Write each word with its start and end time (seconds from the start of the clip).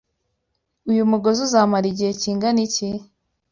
Uyu 0.91 1.03
mugozi 1.11 1.39
uzamara 1.47 1.85
igihe 1.91 2.11
kingana 2.21 2.59
iki? 2.67 2.89